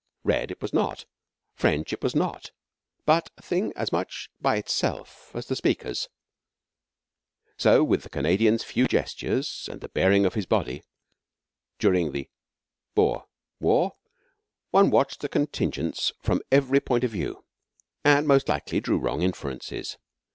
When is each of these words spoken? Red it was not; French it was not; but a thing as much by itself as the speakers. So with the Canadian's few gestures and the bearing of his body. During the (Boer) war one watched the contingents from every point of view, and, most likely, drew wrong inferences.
Red 0.23 0.49
it 0.49 0.63
was 0.63 0.73
not; 0.73 1.05
French 1.53 1.93
it 1.93 2.01
was 2.01 2.15
not; 2.15 2.49
but 3.05 3.29
a 3.37 3.41
thing 3.43 3.71
as 3.75 3.91
much 3.91 4.31
by 4.41 4.55
itself 4.55 5.29
as 5.35 5.45
the 5.45 5.55
speakers. 5.55 6.09
So 7.55 7.83
with 7.83 8.01
the 8.01 8.09
Canadian's 8.09 8.63
few 8.63 8.87
gestures 8.87 9.69
and 9.71 9.79
the 9.79 9.89
bearing 9.89 10.25
of 10.25 10.33
his 10.33 10.47
body. 10.47 10.81
During 11.77 12.13
the 12.13 12.31
(Boer) 12.95 13.27
war 13.59 13.91
one 14.71 14.89
watched 14.89 15.19
the 15.19 15.29
contingents 15.29 16.11
from 16.19 16.41
every 16.51 16.79
point 16.79 17.03
of 17.03 17.11
view, 17.11 17.45
and, 18.03 18.27
most 18.27 18.49
likely, 18.49 18.79
drew 18.79 18.97
wrong 18.97 19.21
inferences. 19.21 19.99